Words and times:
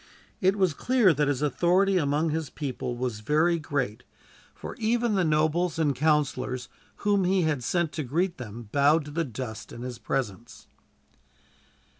It 0.39 0.55
was 0.55 0.73
clear 0.73 1.13
that 1.13 1.27
his 1.27 1.43
authority 1.43 1.97
among 1.99 2.31
his 2.31 2.49
people 2.49 2.97
was 2.97 3.19
very 3.19 3.59
great, 3.59 4.01
for 4.55 4.73
even 4.77 5.13
the 5.13 5.23
nobles 5.23 5.77
and 5.77 5.95
councilors 5.95 6.69
whom 7.05 7.23
he 7.23 7.43
had 7.43 7.63
sent 7.63 7.91
to 7.91 8.03
greet 8.03 8.39
them 8.39 8.67
bowed 8.71 9.05
to 9.05 9.11
the 9.11 9.23
dust 9.23 9.71
in 9.71 9.83
his 9.83 9.99
presence. 9.99 10.65